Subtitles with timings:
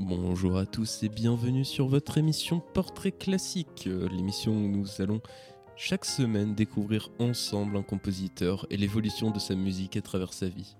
[0.00, 5.20] Bonjour à tous et bienvenue sur votre émission Portrait classique, euh, l'émission où nous allons
[5.76, 10.74] chaque semaine découvrir ensemble un compositeur et l'évolution de sa musique à travers sa vie.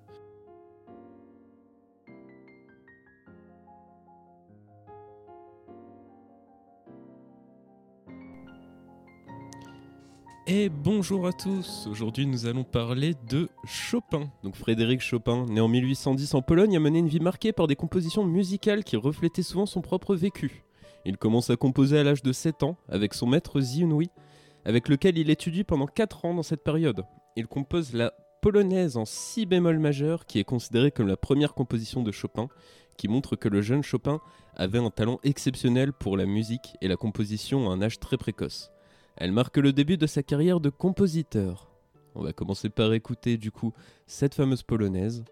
[10.47, 14.31] Et bonjour à tous, aujourd'hui nous allons parler de Chopin.
[14.43, 17.77] Donc Frédéric Chopin, né en 1810 en Pologne, a mené une vie marquée par des
[17.77, 20.65] compositions musicales qui reflétaient souvent son propre vécu.
[21.07, 24.11] Il commence à composer à l'âge de 7 ans avec son maître Zionui,
[24.67, 27.06] avec lequel il étudie pendant 4 ans dans cette période.
[27.37, 32.03] Il compose la polonaise en si bémol majeur qui est considérée comme la première composition
[32.03, 32.48] de Chopin,
[32.98, 34.20] qui montre que le jeune Chopin
[34.56, 38.73] avait un talent exceptionnel pour la musique et la composition à un âge très précoce.
[39.17, 41.71] Elle marque le début de sa carrière de compositeur.
[42.15, 43.73] On va commencer par écouter du coup
[44.07, 45.25] cette fameuse polonaise.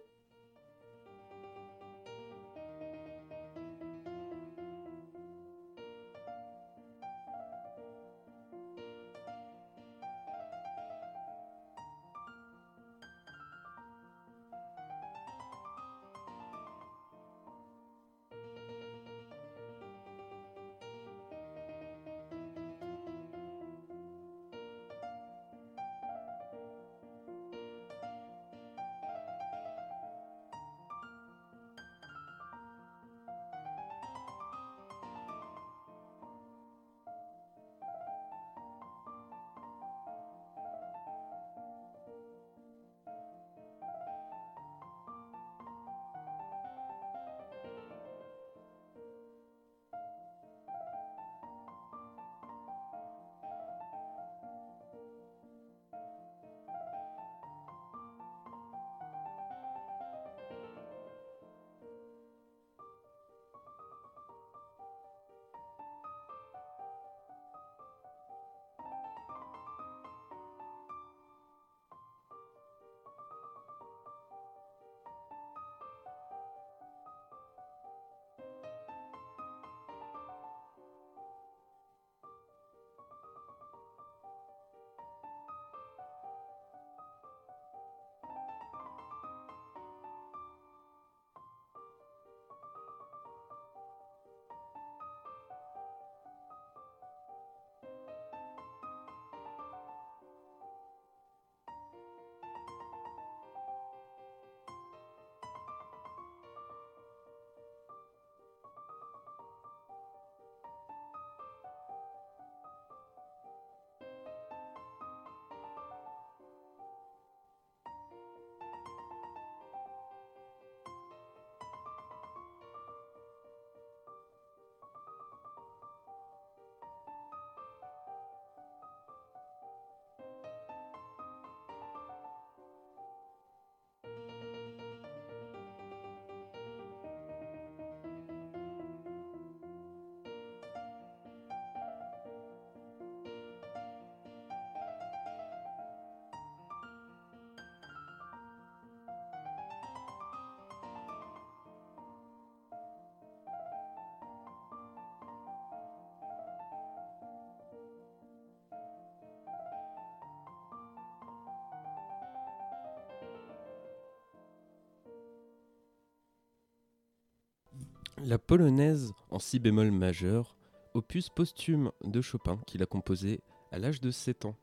[168.25, 170.55] La polonaise en si bémol majeur,
[170.95, 173.41] opus posthume de Chopin qu'il a composé
[173.73, 174.55] à l'âge de 7 ans.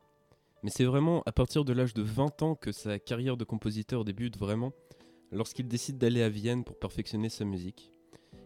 [0.62, 4.06] Mais c'est vraiment à partir de l'âge de 20 ans que sa carrière de compositeur
[4.06, 4.72] débute vraiment,
[5.30, 7.92] lorsqu'il décide d'aller à Vienne pour perfectionner sa musique.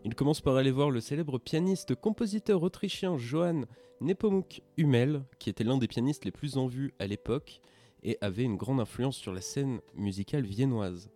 [0.05, 3.67] Il commence par aller voir le célèbre pianiste-compositeur autrichien Johann
[4.01, 7.61] Nepomuk Hummel, qui était l'un des pianistes les plus en vue à l'époque
[8.03, 11.09] et avait une grande influence sur la scène musicale viennoise.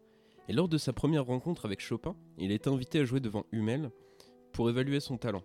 [0.48, 3.90] Et lors de sa première rencontre avec Chopin, il est invité à jouer devant Hummel
[4.52, 5.44] pour évaluer son talent.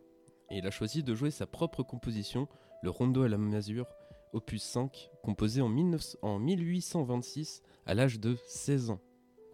[0.50, 2.48] Et il a choisi de jouer sa propre composition,
[2.84, 3.88] le Rondo à la Masure,
[4.32, 9.02] opus 5, composé en, 1826 à l'âge de 16 ans.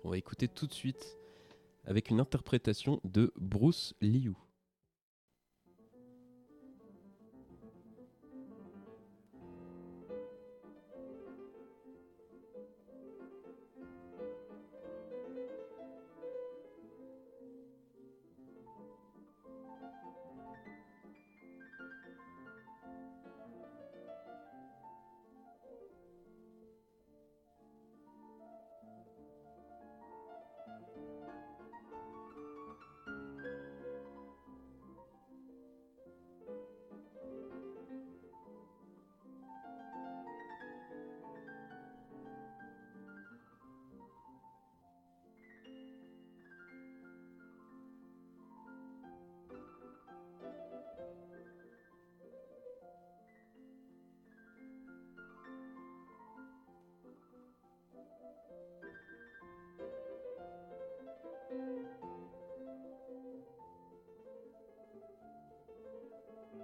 [0.03, 1.17] On va écouter tout de suite
[1.83, 4.35] avec une interprétation de Bruce Liu.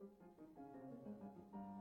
[0.00, 0.10] Thank
[1.52, 1.77] you.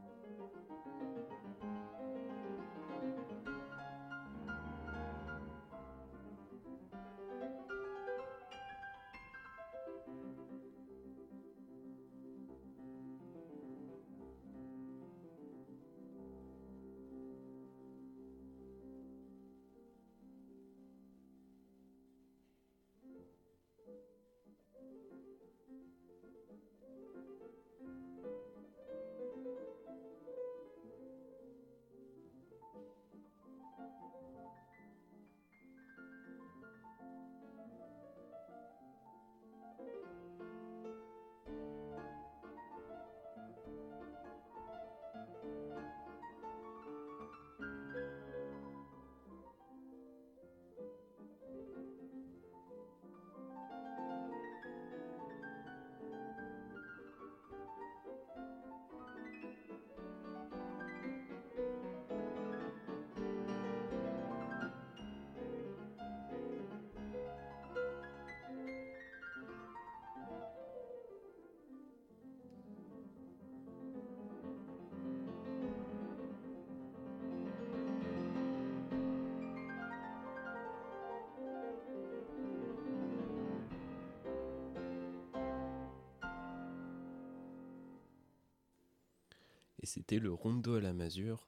[89.87, 91.47] C'était le Rondo à la masure,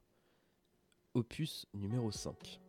[1.13, 2.60] opus numéro 5.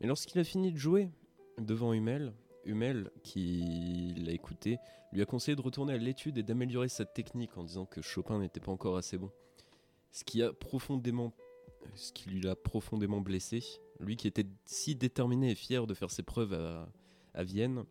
[0.00, 1.10] Et lorsqu'il a fini de jouer
[1.58, 2.34] devant Hummel,
[2.64, 4.78] Hummel, qui l'a écouté,
[5.12, 8.40] lui a conseillé de retourner à l'étude et d'améliorer sa technique en disant que Chopin
[8.40, 9.30] n'était pas encore assez bon.
[10.10, 11.32] Ce qui a profondément
[11.94, 13.62] ce qui lui a profondément blessé,
[14.00, 17.84] lui qui était si déterminé et fier de faire ses preuves à, Vienne.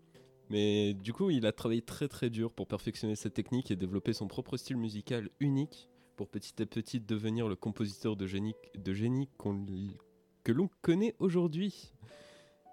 [0.49, 4.11] Mais du coup, il a travaillé très très dur pour perfectionner cette technique et développer
[4.11, 8.55] son propre style musical unique pour petit à petit devenir le compositeur de génie,
[10.43, 11.93] que l'on connaît aujourd'hui.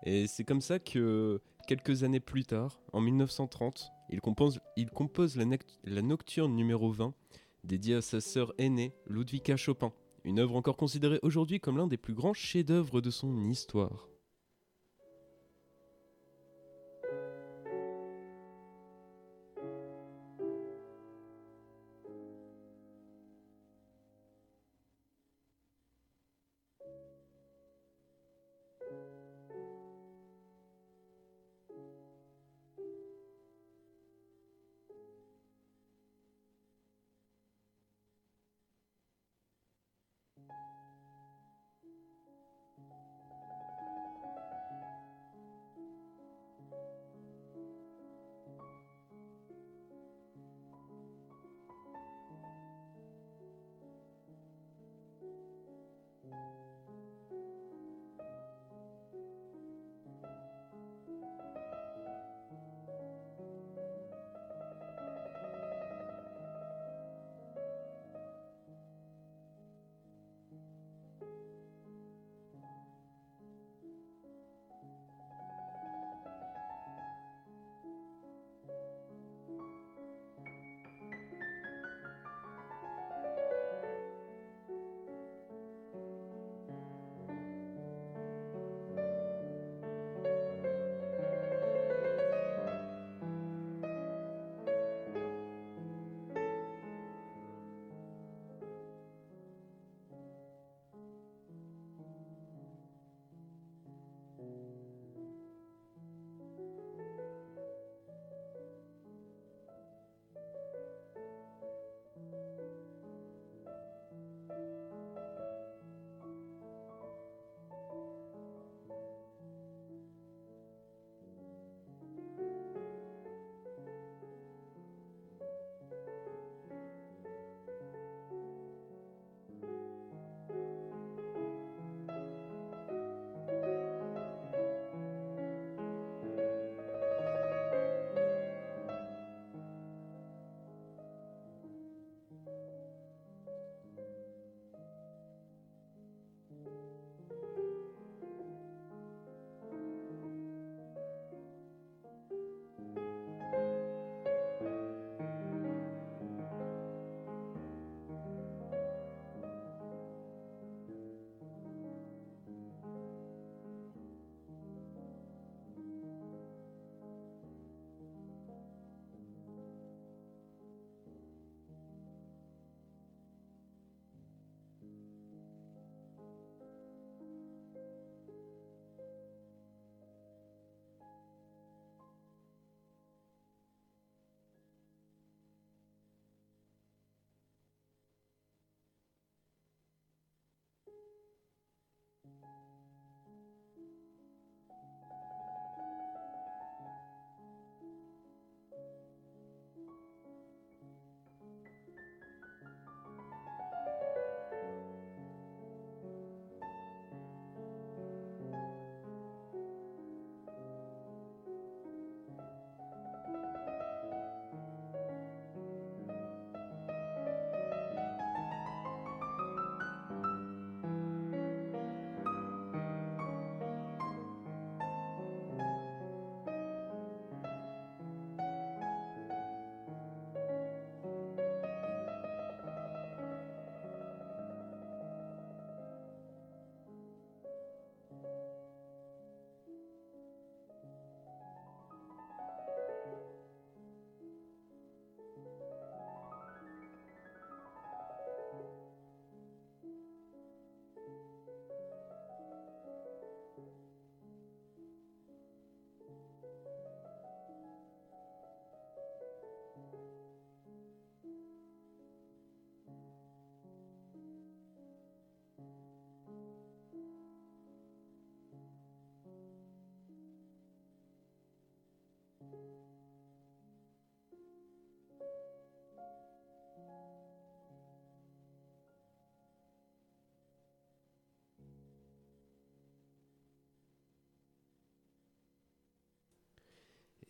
[0.02, 5.36] Et c'est comme ça que quelques années plus tard, en 1930, il compose, il compose
[5.36, 5.44] la,
[5.84, 7.14] la nocturne numéro 20
[7.62, 9.92] dédiée à sa sœur aînée, Ludwika Chopin,
[10.24, 14.08] une œuvre encore considérée aujourd'hui comme l'un des plus grands chefs-d'œuvre de son histoire.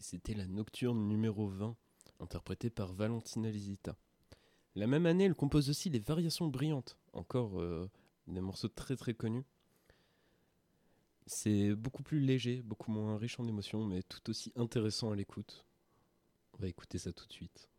[0.04, 1.74] C'était la Nocturne numéro 20,
[2.20, 3.96] interprétée par Valentina Lisita.
[4.74, 7.90] La même année, elle compose aussi les Variations brillantes, encore euh,
[8.26, 9.44] des morceaux très très connus.
[11.26, 15.64] C'est beaucoup plus léger, beaucoup moins riche en émotions, mais tout aussi intéressant à l'écoute.
[16.52, 17.70] On va écouter ça tout de suite.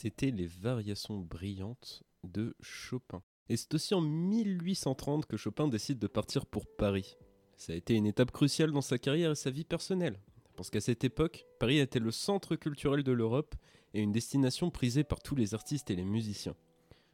[0.00, 3.22] C'était les variations brillantes de Chopin.
[3.50, 7.18] Et c'est aussi en 1830 que Chopin décide de partir pour Paris.
[7.58, 10.18] Ça a été une étape cruciale dans sa carrière et sa vie personnelle.
[10.56, 13.54] Parce qu'à cette époque, Paris était le centre culturel de l'Europe
[13.92, 16.56] et une destination prisée par tous les artistes et les musiciens.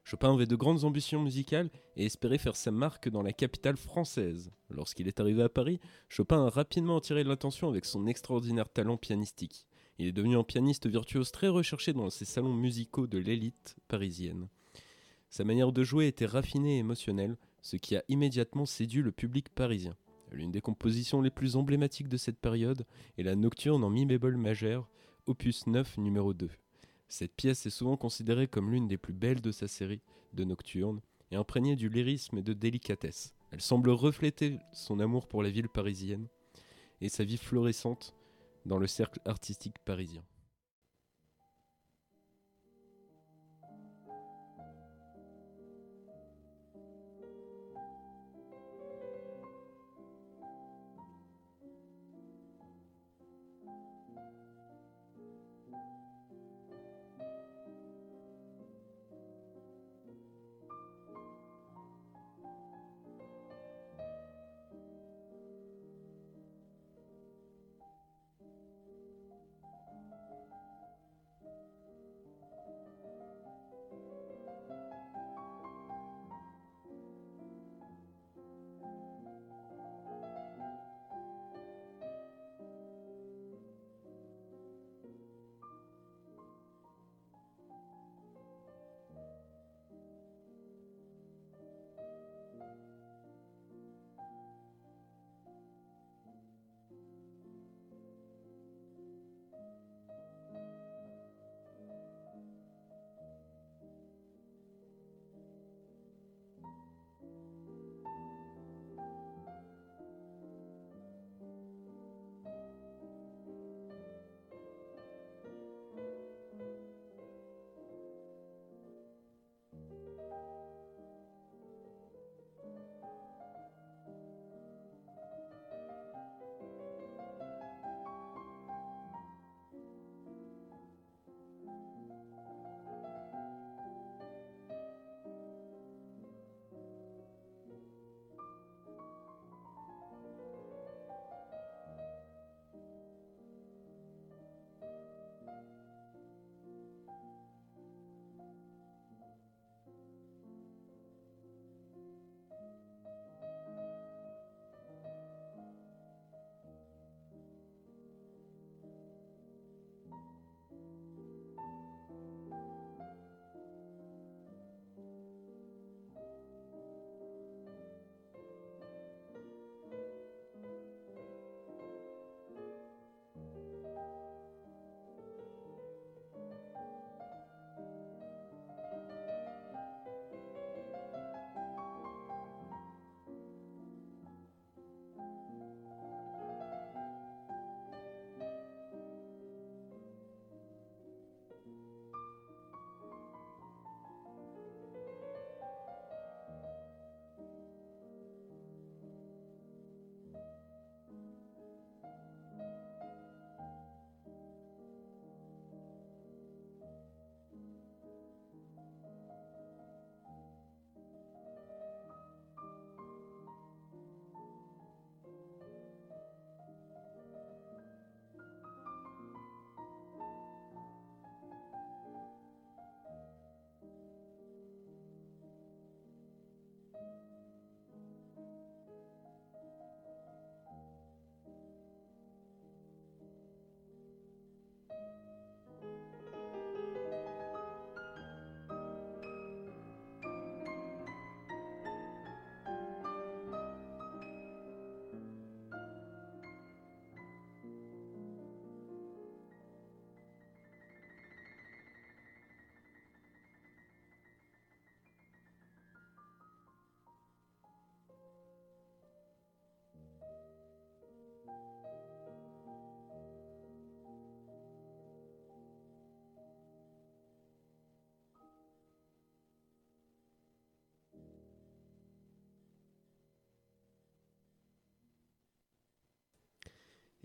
[0.05, 4.53] Chopin avait de grandes ambitions musicales et espérait faire sa marque dans la capitale française.
[4.71, 9.67] Lorsqu'il est arrivé à Paris, Chopin a rapidement attiré l'attention avec son extraordinaire talent pianistique.
[9.99, 14.49] Il est devenu un pianiste virtuose très recherché dans ces salons musicaux de l'élite parisienne.
[15.31, 19.49] Sa manière de jouer était raffinée et émotionnelle, ce qui a immédiatement séduit le public
[19.49, 19.97] parisien.
[20.31, 22.85] L'une des compositions les plus emblématiques de cette période
[23.17, 24.89] est la Nocturne en mi bémol majeur,
[25.27, 26.51] opus 9 numéro 2.
[27.09, 30.01] Cette pièce est souvent considérée comme l'une des plus belles de sa série
[30.33, 33.33] de nocturnes et imprégnée du lyrisme et de délicatesse.
[33.53, 36.27] Elle semble refléter son amour pour la ville parisienne
[37.01, 38.16] et sa vie florissante
[38.67, 40.23] dans le cercle artistique parisien.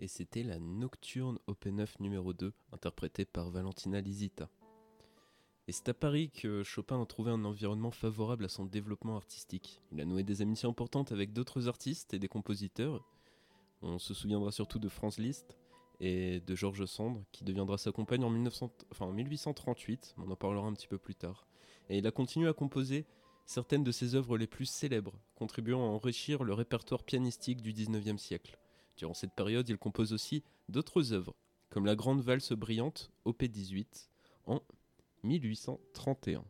[0.02, 4.50] Et c'était la Nocturne op 9 numéro 2, interprétée par Valentina Lisita.
[5.68, 9.80] Et c'est à Paris que Chopin a trouvé un environnement favorable à son développement artistique.
[9.92, 13.06] Il a noué des amitiés importantes avec d'autres artistes et des compositeurs.
[13.80, 15.56] On se souviendra surtout de Franz Liszt
[16.00, 20.88] et de Georges Sand, qui deviendra sa compagne en, 1838, on en parlera un petit
[20.88, 21.46] peu plus tard.
[21.88, 23.06] Et il a continué à composer
[23.46, 28.20] certaines de ses œuvres les plus célèbres, contribuant à enrichir le répertoire pianistique du XIXe
[28.20, 28.58] siècle.
[28.96, 31.34] Durant cette période, il compose aussi d'autres œuvres,
[31.70, 34.10] comme la Grande Valse brillante, op 18,
[34.46, 34.62] en
[35.22, 36.44] 1831.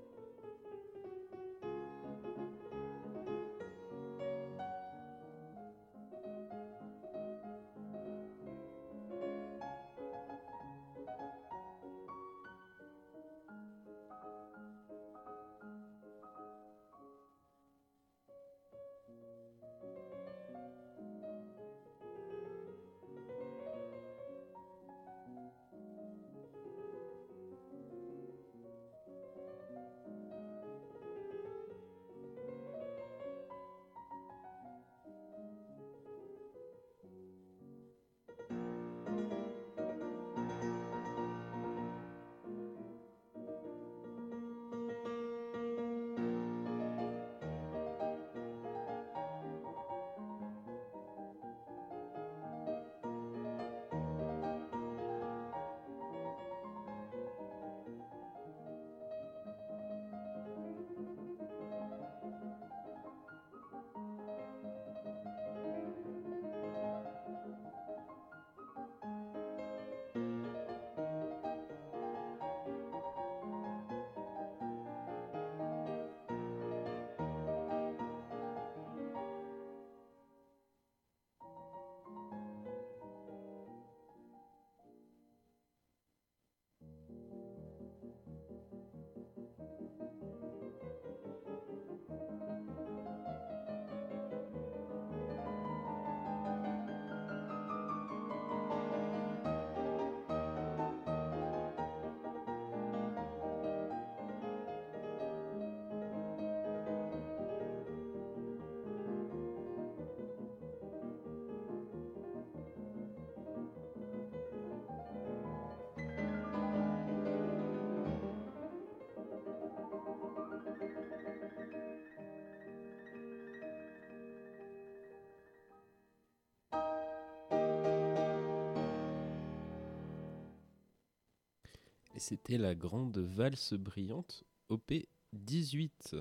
[132.19, 134.93] C'était la grande valse brillante OP
[135.35, 136.17] 18,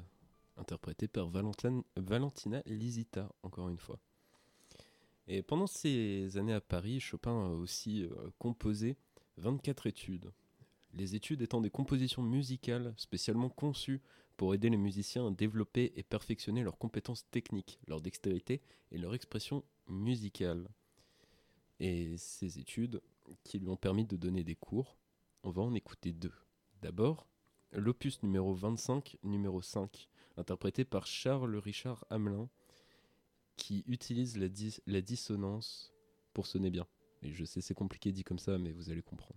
[0.57, 3.99] interprétée par Valentina Lisita, encore une fois.
[5.27, 8.95] Et pendant ces années à Paris, Chopin a aussi euh, composé
[9.37, 10.31] 24 études.
[10.93, 14.01] Les études étant des compositions musicales spécialement conçues
[14.37, 19.15] pour aider les musiciens à développer et perfectionner leurs compétences techniques, leur dextérité et leur
[19.15, 20.69] expression musicale.
[21.79, 23.01] Et ces études
[23.43, 24.96] qui lui ont permis de donner des cours,
[25.47, 26.33] on va en écouter deux.
[26.81, 27.25] D'abord,
[27.71, 32.49] l'opus numéro 25, numéro 5, interprété par Charles Richard Hamelin,
[33.55, 35.93] qui utilise la, dissonance
[36.33, 36.85] pour sonner bien.
[37.21, 39.36] Et je sais c'est compliqué dit comme ça, mais vous allez comprendre.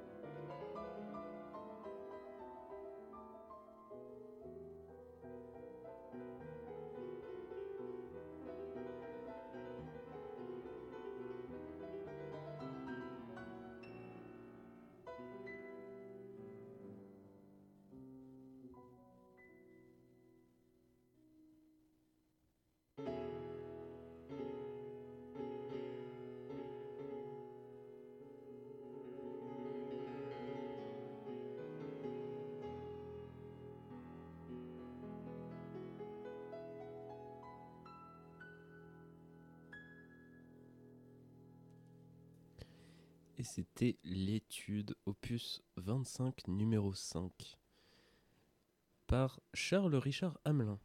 [43.51, 47.57] c'était l'étude opus 25 numéro 5
[49.07, 50.79] par Charles Richard Hamelin.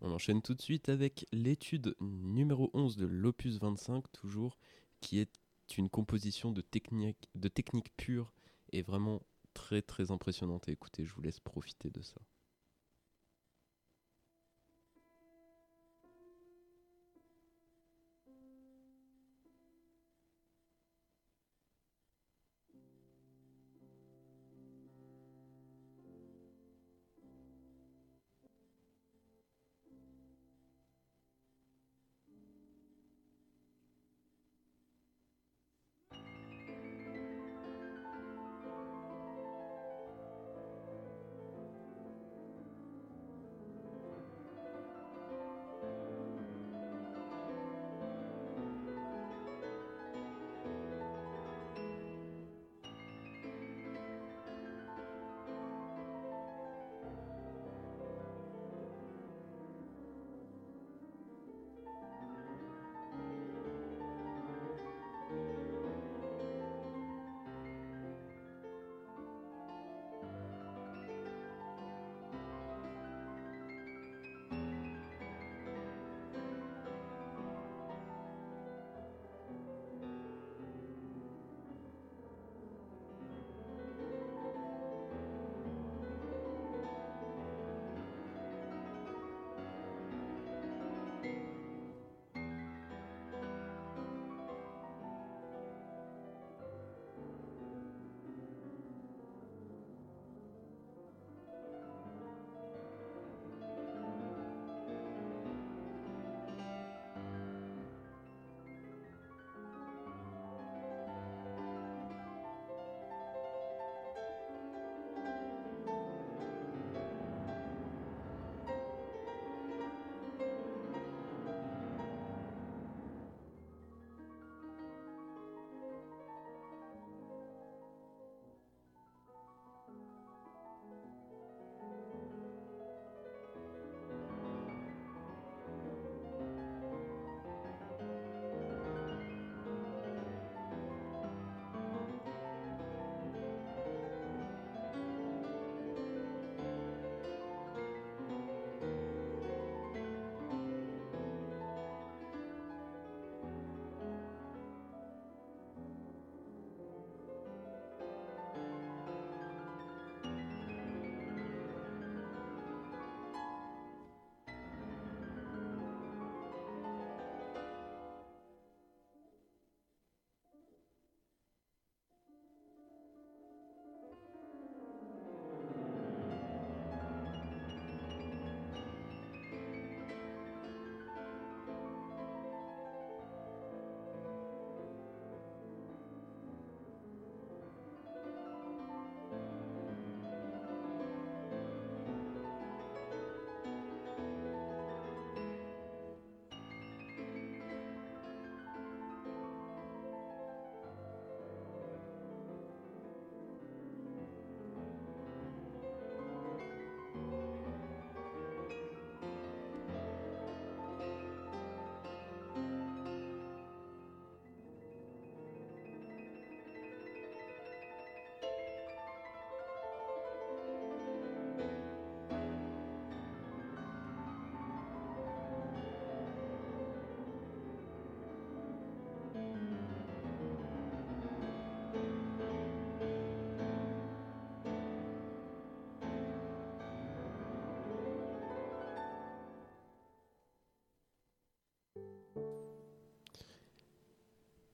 [0.00, 4.58] On enchaîne tout de suite avec l'étude numéro 11 de l'opus 25 toujours
[5.00, 5.30] qui est
[5.78, 8.32] une composition de technique, de technique pure
[8.72, 9.22] et vraiment
[9.54, 10.68] très très impressionnante.
[10.68, 12.20] écoutez, je vous laisse profiter de ça.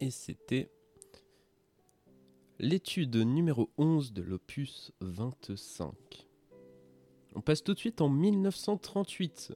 [0.00, 0.70] Et c'était
[2.58, 5.94] l'étude numéro 11 de l'opus 25.
[7.34, 9.52] On passe tout de suite en 1938,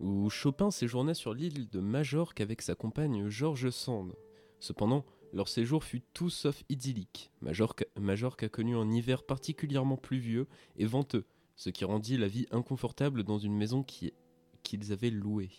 [0.00, 4.14] où Chopin séjournait sur l'île de Majorque avec sa compagne George Sand.
[4.60, 7.30] Cependant, leur séjour fut tout sauf idyllique.
[7.40, 11.24] Majorque a connu un hiver particulièrement pluvieux et venteux,
[11.56, 15.50] ce qui rendit la vie inconfortable dans une maison qu'ils avaient louée.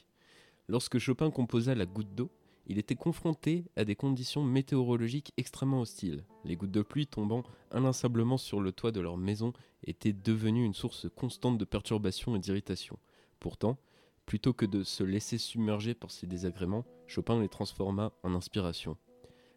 [0.69, 2.29] Lorsque Chopin composa La goutte d'eau,
[2.67, 6.23] il était confronté à des conditions météorologiques extrêmement hostiles.
[6.45, 7.41] Les gouttes de pluie tombant
[7.71, 9.51] inlassablement sur le toit de leur maison
[9.83, 12.99] étaient devenues une source constante de perturbation et d'irritation.
[13.39, 13.79] Pourtant,
[14.27, 18.95] plutôt que de se laisser submerger par ces désagréments, Chopin les transforma en inspiration.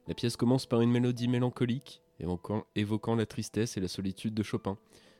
[0.08, 2.00] La pièce commence par une mélodie mélancolique,
[2.74, 4.78] évoquant la tristesse et la solitude de Chopin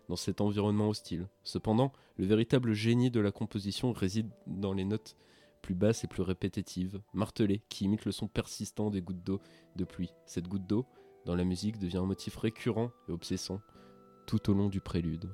[0.09, 1.29] dans cet environnement hostile.
[1.45, 5.17] Cependant, le véritable génie de la composition réside dans les notes
[5.63, 9.41] plus basse et plus répétitive, martelée, qui imite le son persistant des gouttes d'eau
[9.77, 10.13] de pluie.
[10.27, 10.87] Cette goutte d'eau,
[11.25, 13.61] dans la musique, devient un motif récurrent et obsessant
[14.27, 15.31] tout au long du prélude.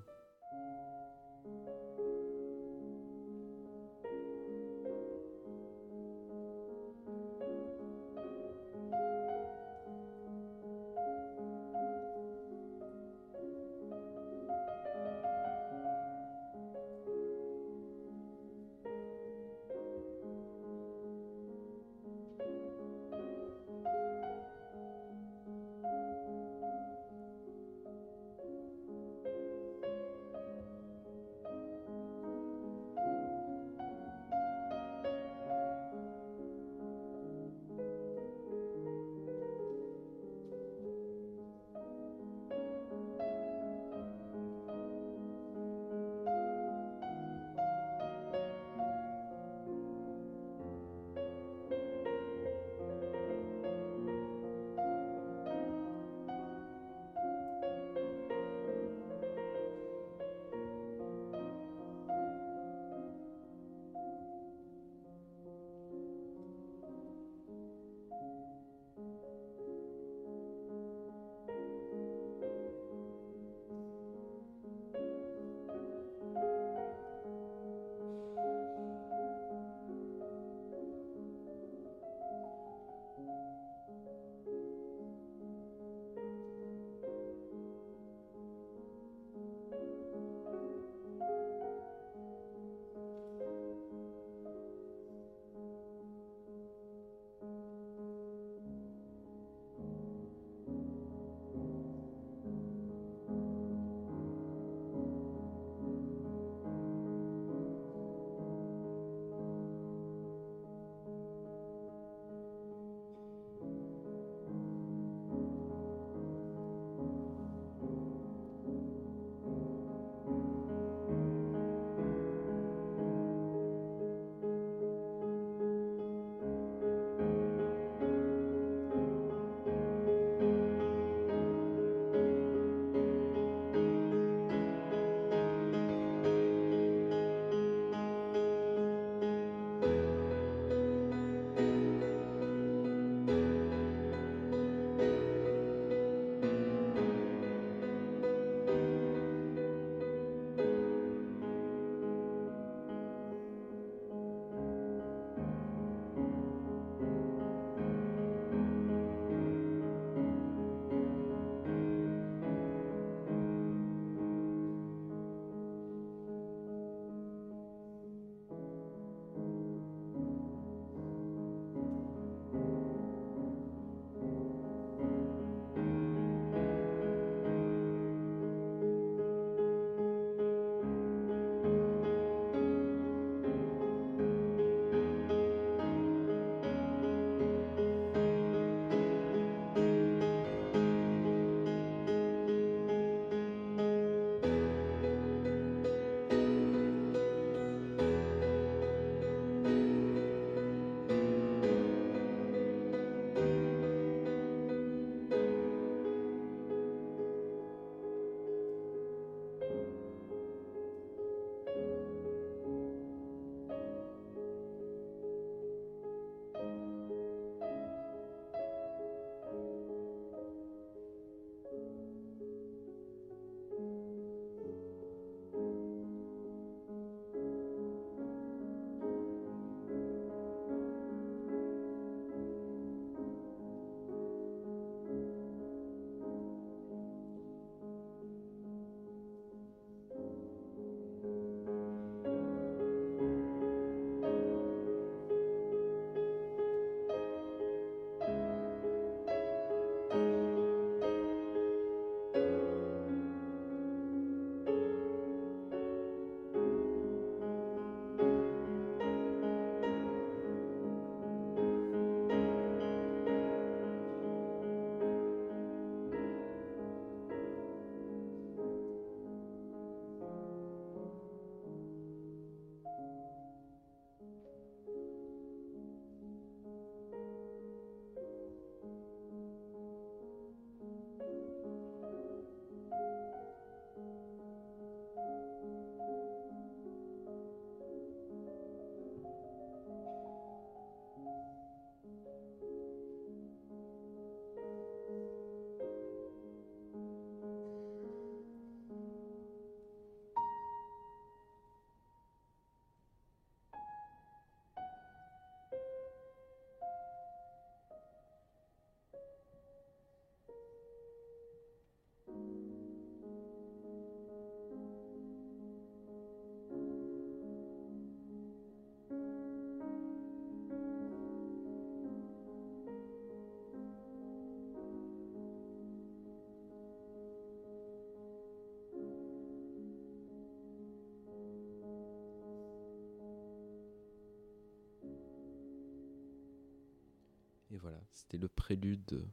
[337.79, 339.26] Voilà, c'était le prélude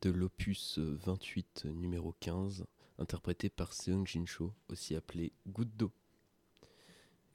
[0.00, 2.64] de l'opus 28 numéro 15,
[2.98, 5.92] interprété par Seung Jinsho, aussi appelé Goutte d'eau.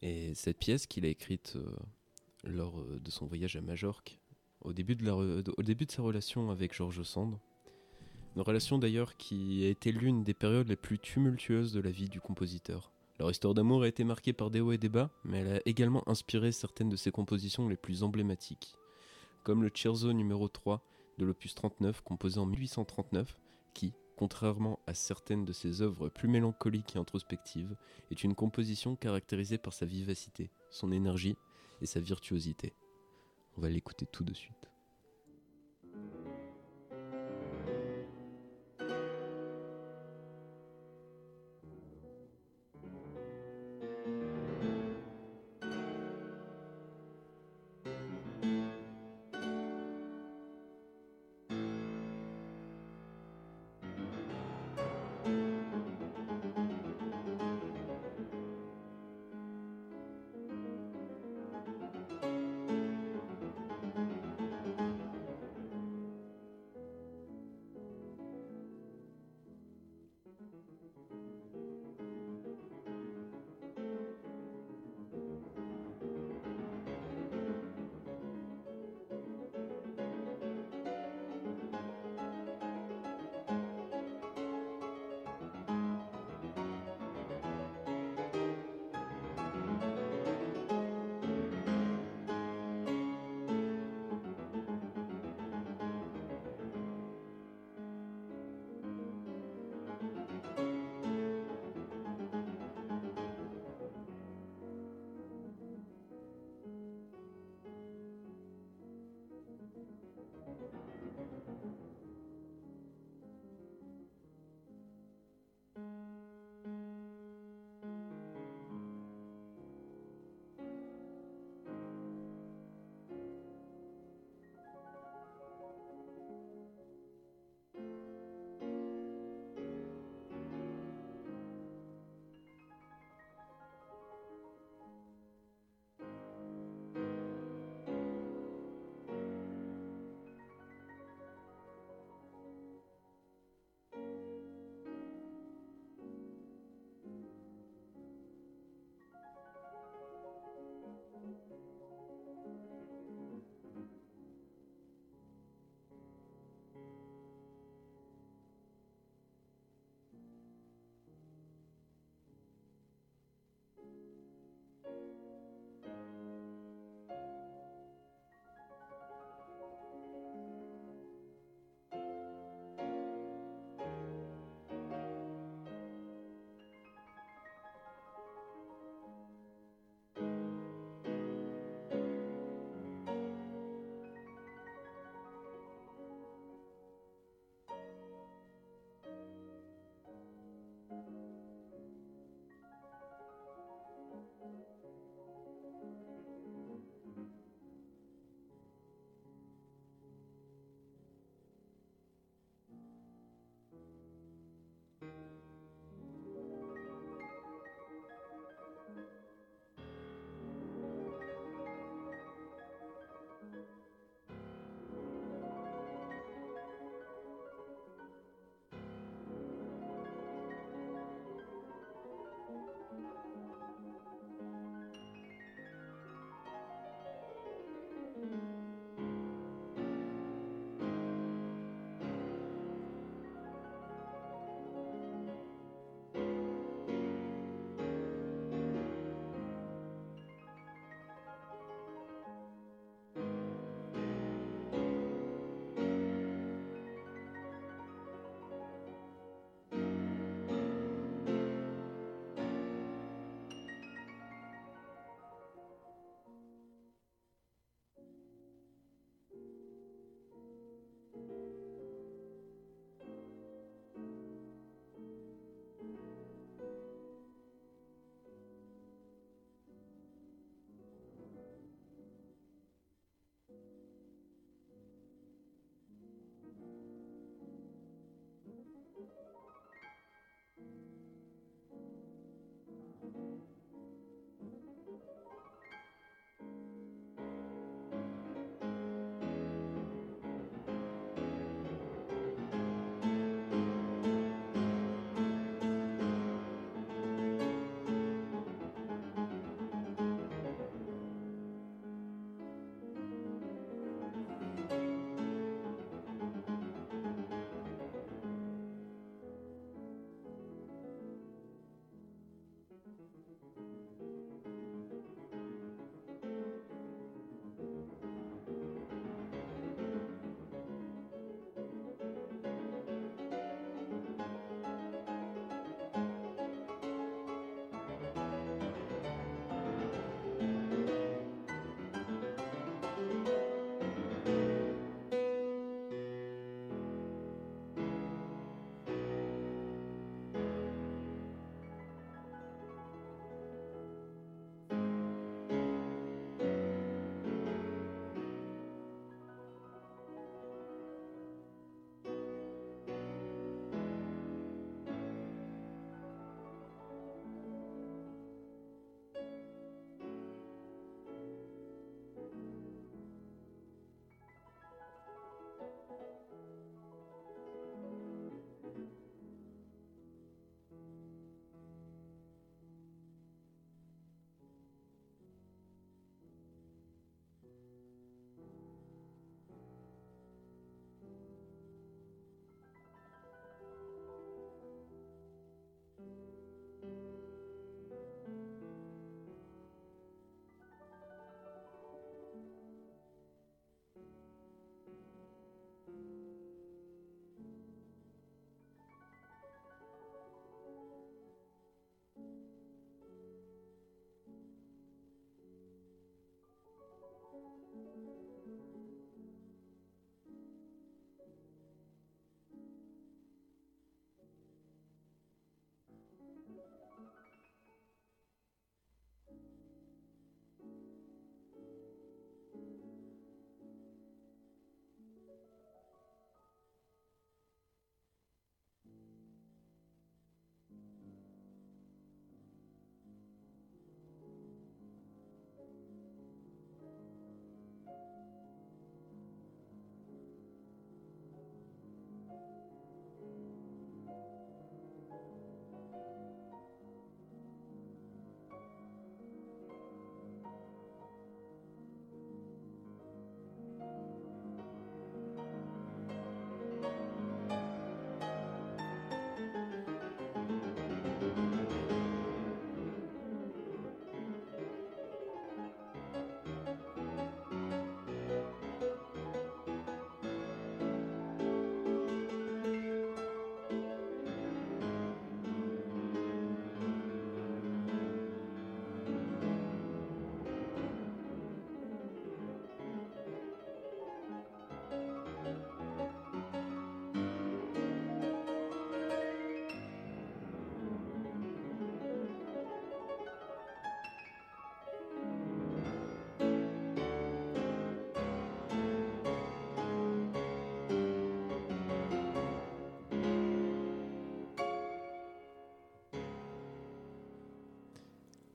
[0.01, 1.75] Et cette pièce qu'il a écrite euh,
[2.43, 4.19] lors euh, de son voyage à Majorque,
[4.61, 5.05] au début de,
[5.89, 7.37] sa relation avec Georges Sand,
[8.35, 12.09] une relation d'ailleurs qui a été l'une des périodes les plus tumultueuses de la vie
[12.09, 12.91] du compositeur.
[13.19, 15.61] Leur histoire d'amour a été marquée par des hauts et des bas, mais elle a
[15.65, 18.75] également inspiré certaines de ses compositions les plus emblématiques,
[19.47, 20.83] comme le Cherzo numéro 3
[21.19, 23.39] de l'opus 39 composé en 1839,
[23.73, 27.77] qui, contrairement à certaines de ses œuvres plus mélancoliques et introspectives,
[28.11, 31.37] est une composition caractérisée par sa vivacité, son énergie
[31.79, 32.73] et sa virtuosité.
[33.55, 34.69] On va l'écouter tout de suite.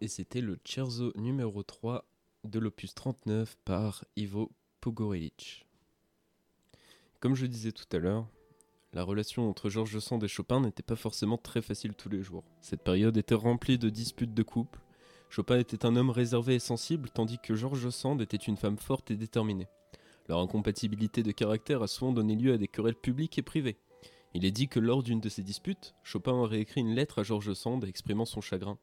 [0.03, 2.05] Et c'était le Cherzo numéro 3
[2.43, 4.51] de l'opus 39 par Ivo
[4.81, 5.65] Pogorelic.
[7.21, 8.27] Comme je disais tout à l'heure,
[8.95, 12.43] la relation entre Georges Sand et Chopin n'était pas forcément très facile tous les jours.
[12.61, 14.81] Cette période était remplie de disputes de couple.
[15.31, 19.13] Chopin était un homme réservé et sensible, tandis que Georges Sand était une femme forte
[19.13, 19.69] et déterminée.
[20.29, 23.79] Leur incompatibilité de caractère a souvent donné lieu à des querelles publiques et privées.
[24.35, 27.23] Il est dit que lors d'une de ces disputes, Chopin aurait écrit une lettre à
[27.23, 28.79] Georges Sand exprimant son chagrin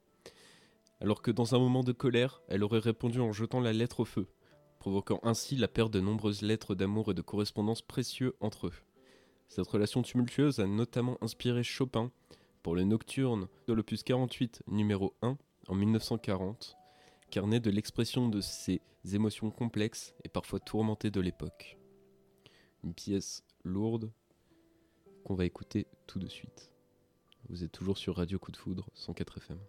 [1.02, 4.06] alors que dans un moment de colère, elle aurait répondu en jetant la lettre au
[4.06, 4.28] feu,
[4.80, 8.74] provoquant ainsi la perte de nombreuses lettres d'amour et de correspondance précieux entre eux.
[9.48, 12.12] Cette relation tumultueuse a notamment inspiré Chopin
[12.62, 15.38] pour le Nocturne de l'opus 48 numéro 1
[15.68, 16.78] en 1940,
[17.32, 18.82] carnet de l'expression de ces
[19.14, 21.78] émotions complexes et parfois tourmentées de l'époque.
[22.84, 24.12] Une pièce lourde
[25.24, 26.72] qu'on va écouter tout de suite.
[27.50, 29.60] Vous êtes toujours sur Radio Coup de Foudre 104 FM.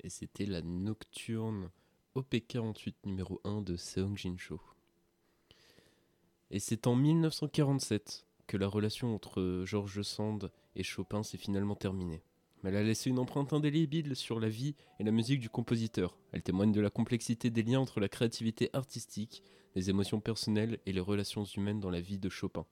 [0.00, 1.70] Et c'était la nocturne
[2.14, 4.60] OP48 numéro 1 de Seong Jin-cho.
[6.50, 12.22] Et c'est en 1947 que la relation entre George Sand et Chopin s'est finalement terminée.
[12.62, 16.16] Mais elle a laissé une empreinte indélébile sur la vie et la musique du compositeur.
[16.32, 19.42] Elle témoigne de la complexité des liens entre la créativité artistique,
[19.74, 22.66] les émotions personnelles et les relations humaines dans la vie de Chopin.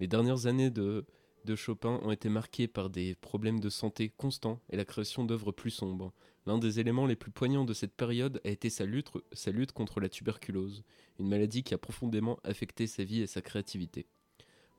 [0.00, 1.06] Les dernières années de,
[1.44, 5.52] de Chopin ont été marquées par des problèmes de santé constants et la création d'œuvres
[5.52, 6.12] plus sombres.
[6.46, 9.72] L'un des éléments les plus poignants de cette période a été sa lutte, sa lutte
[9.72, 10.84] contre la tuberculose,
[11.18, 14.06] une maladie qui a profondément affecté sa vie et sa créativité.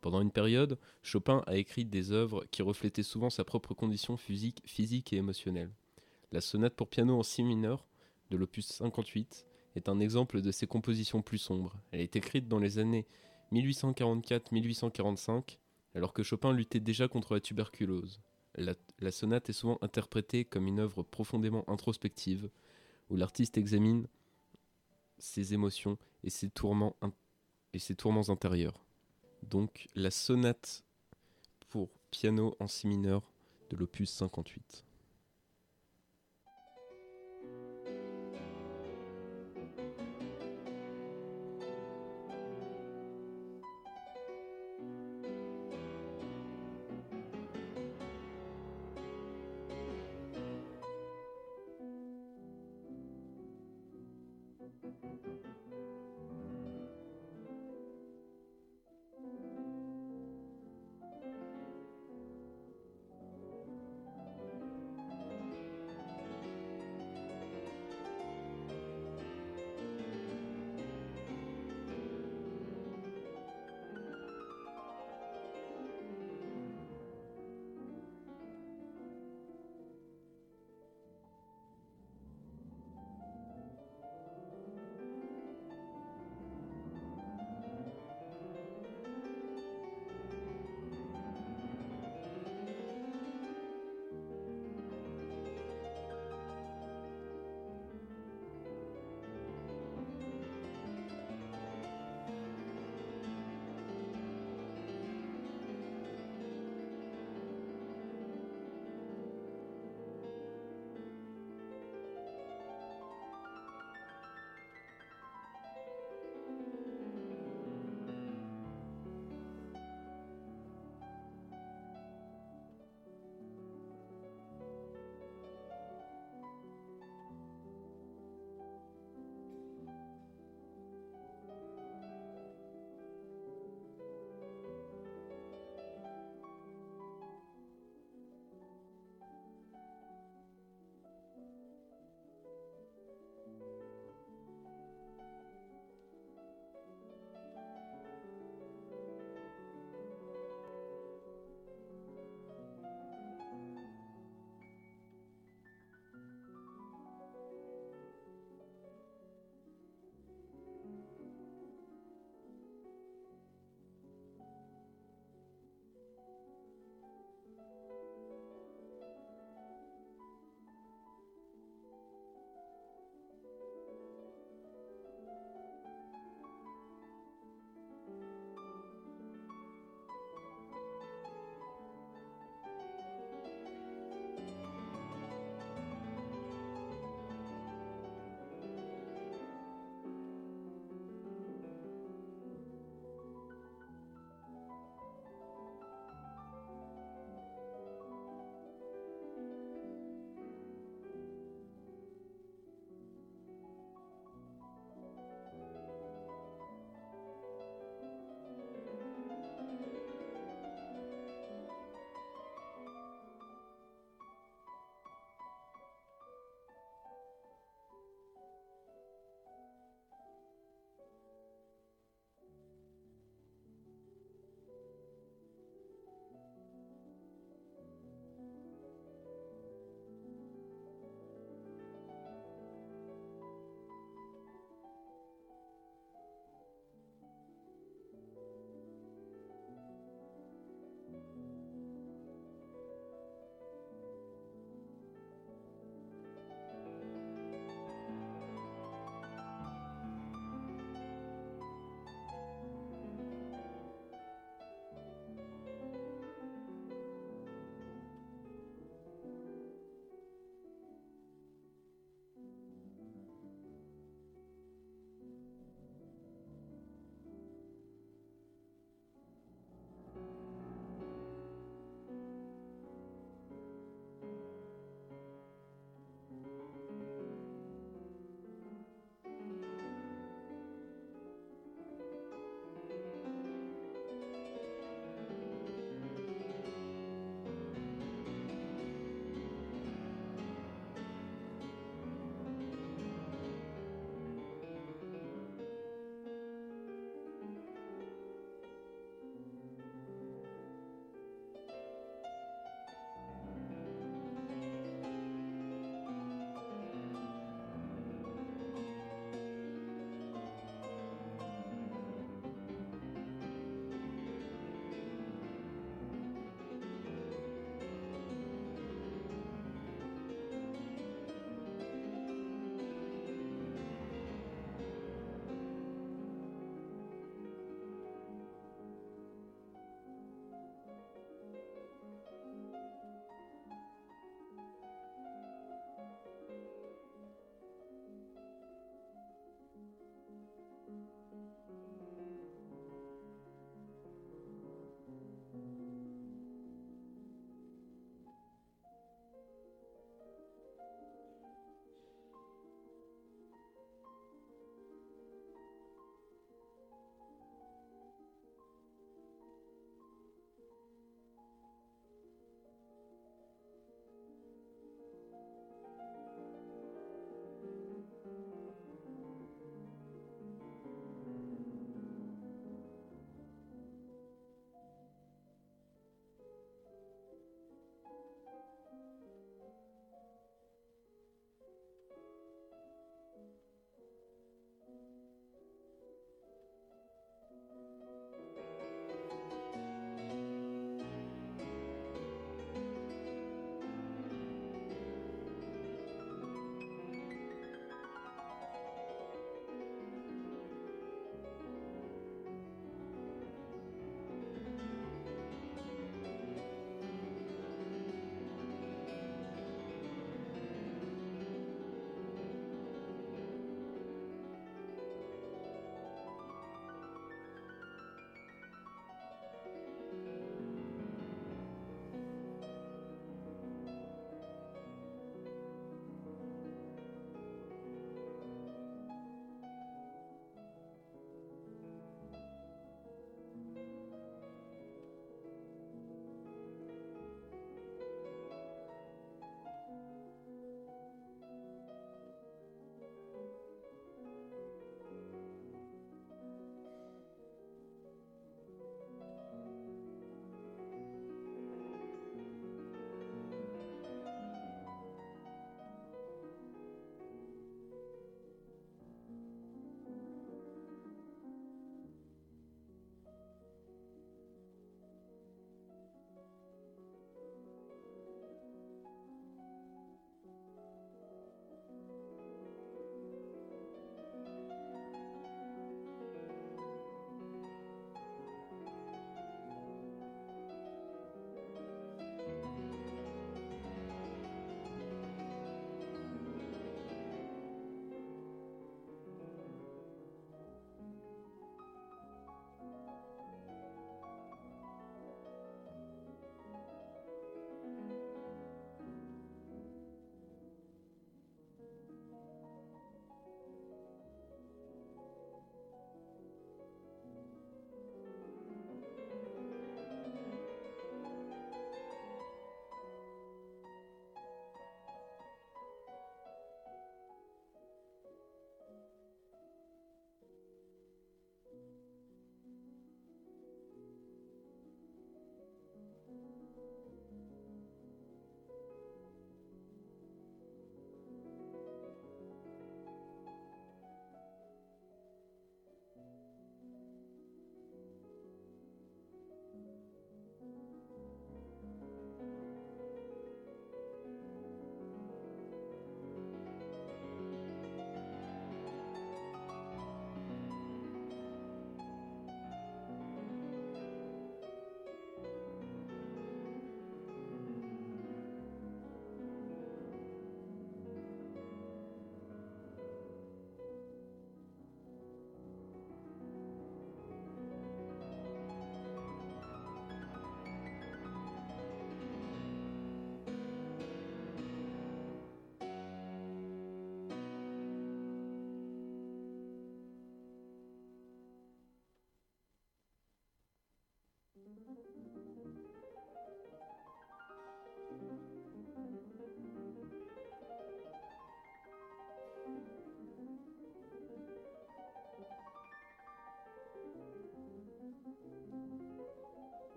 [0.00, 4.62] Pendant une période, Chopin a écrit des œuvres qui reflétaient souvent sa propre condition physique,
[4.64, 5.72] physique et émotionnelle.
[6.30, 7.86] La sonate pour piano en si mineur,
[8.30, 9.44] de l'opus 58,
[9.74, 11.74] est un exemple de ses compositions plus sombres.
[11.90, 13.06] Elle est écrite dans les années
[13.52, 15.58] 1844-1845,
[15.98, 18.20] alors que Chopin luttait déjà contre la tuberculose.
[18.54, 22.48] La, sonate est souvent interprétée comme une œuvre profondément introspective,
[23.10, 24.06] où l'artiste examine
[25.18, 26.96] ses émotions et ses tourments,
[27.72, 28.84] et ses tourments intérieurs
[29.42, 30.84] donc la sonate
[31.68, 33.32] pour piano en si mineur
[33.70, 34.87] de l'opus 58.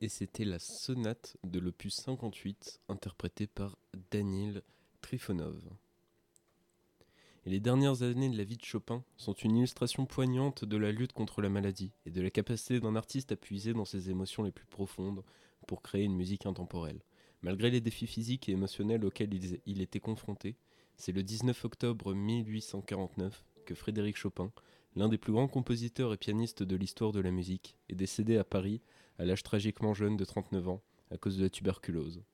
[0.00, 3.76] Et c'était la sonate de l'opus 58 interprétée par
[4.12, 4.62] Daniel
[5.00, 5.60] Trifonov.
[7.46, 11.12] Les dernières années de la vie de Chopin sont une illustration poignante de la lutte
[11.12, 14.52] contre la maladie et de la capacité d'un artiste à puiser dans ses émotions les
[14.52, 15.24] plus profondes
[15.66, 17.00] pour créer une musique intemporelle.
[17.42, 19.34] Malgré les défis physiques et émotionnels auxquels
[19.66, 20.56] il était confronté,
[20.96, 24.52] c'est le 19 octobre 1849 que Frédéric Chopin,
[24.98, 28.42] l'un des plus grands compositeurs et pianistes de l'histoire de la musique, est décédé à
[28.42, 28.82] Paris
[29.18, 32.24] à l'âge tragiquement jeune de 39 ans à cause de la tuberculose.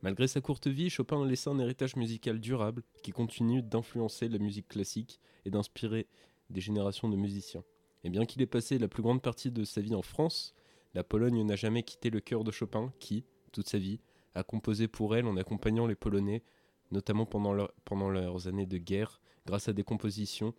[0.00, 4.68] Malgré sa courte vie, Chopin laissa un héritage musical durable qui continue d'influencer la musique
[4.68, 6.06] classique et d'inspirer
[6.50, 7.64] des générations de musiciens.
[8.04, 10.54] Et bien qu'il ait passé la plus grande partie de sa vie en France,
[10.94, 13.98] la Pologne n'a jamais quitté le cœur de Chopin qui, toute sa vie,
[14.36, 16.44] a composé pour elle en accompagnant les Polonais,
[16.92, 20.54] notamment pendant, pendant leurs années de guerre, grâce à des compositions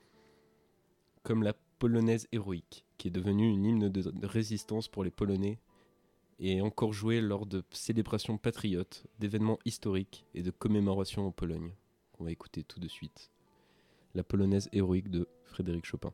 [1.25, 5.59] comme la polonaise héroïque, qui est devenue une hymne de résistance pour les Polonais
[6.39, 11.73] et encore jouée lors de célébrations patriotes, d'événements historiques et de commémorations en Pologne.
[12.19, 13.31] On va écouter tout de suite.
[14.13, 16.13] La polonaise héroïque de Frédéric Chopin.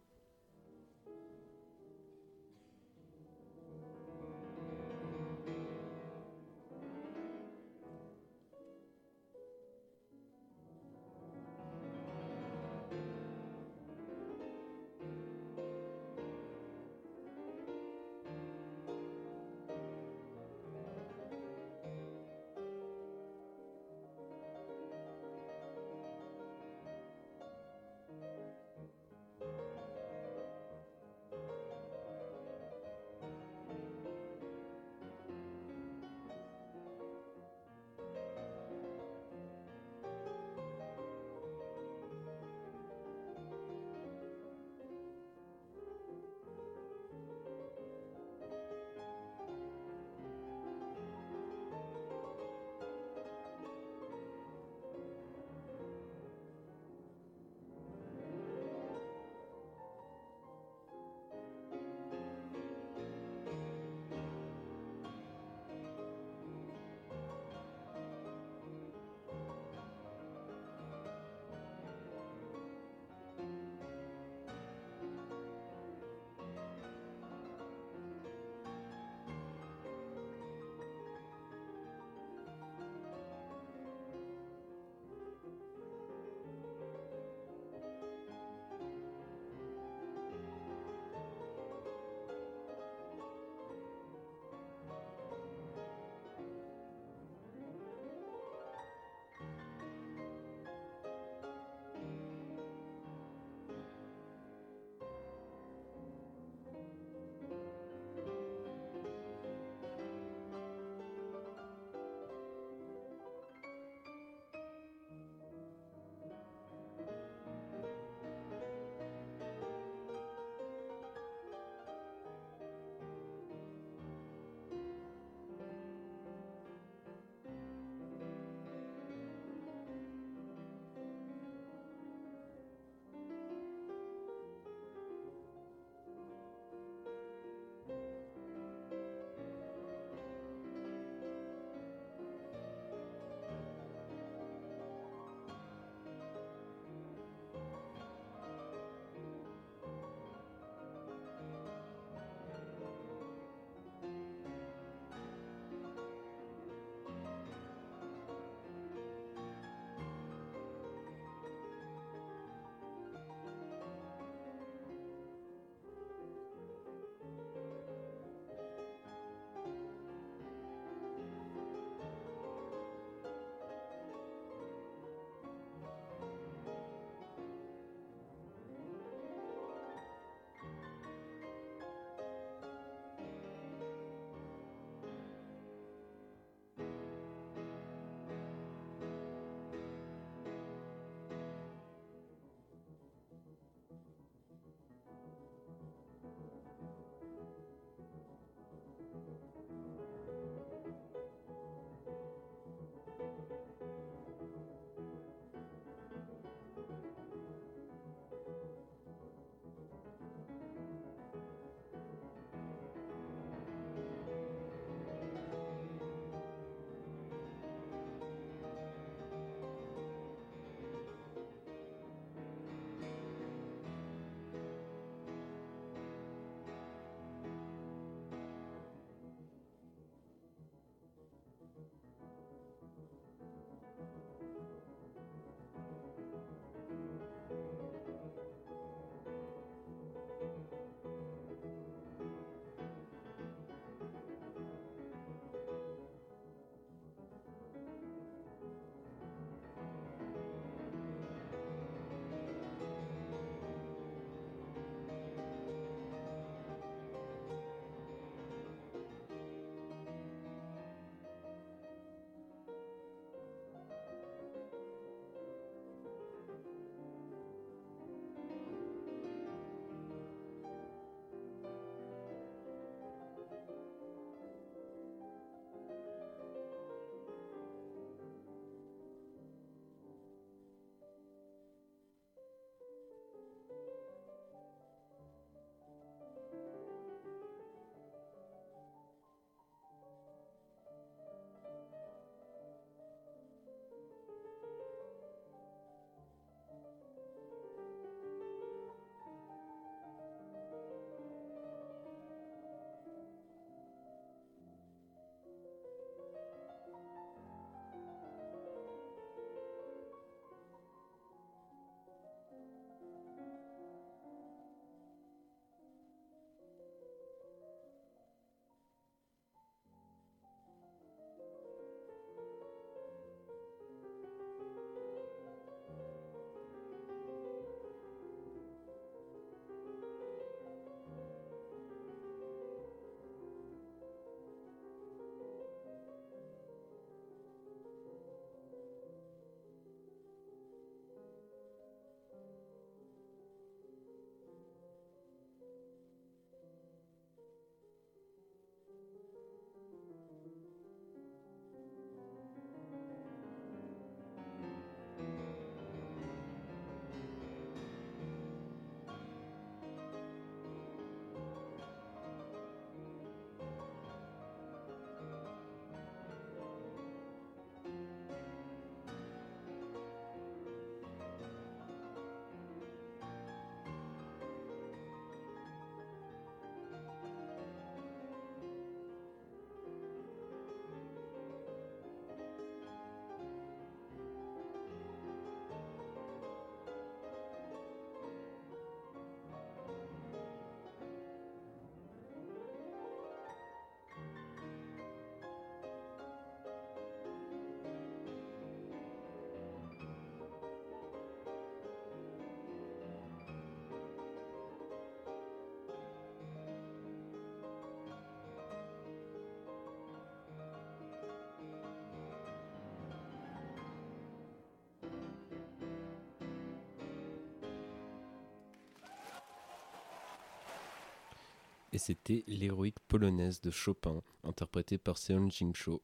[421.93, 426.01] Et c'était l'héroïque polonaise de Chopin, interprétée par Seon Jingcho.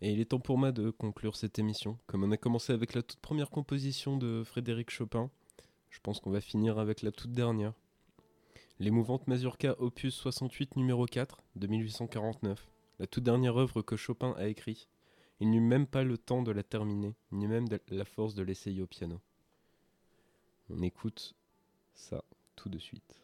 [0.00, 1.96] Et il est temps pour moi de conclure cette émission.
[2.08, 5.30] Comme on a commencé avec la toute première composition de Frédéric Chopin,
[5.90, 7.74] je pense qu'on va finir avec la toute dernière.
[8.80, 14.48] L'émouvante Mazurka opus 68 numéro 4 de 1849, la toute dernière œuvre que Chopin a
[14.48, 14.88] écrite.
[15.38, 18.82] Il n'eut même pas le temps de la terminer, ni même la force de l'essayer
[18.82, 19.20] au piano.
[20.68, 21.36] On écoute
[21.94, 22.24] ça
[22.56, 23.22] tout de suite.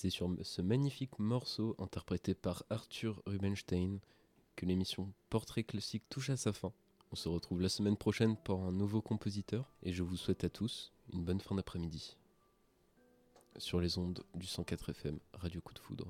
[0.00, 3.98] C'est sur ce magnifique morceau interprété par Arthur Rubinstein
[4.54, 6.72] que l'émission Portrait classique touche à sa fin.
[7.10, 10.50] On se retrouve la semaine prochaine pour un nouveau compositeur et je vous souhaite à
[10.50, 12.16] tous une bonne fin d'après-midi
[13.56, 16.06] sur les ondes du 104 FM Radio Coup de Foudre.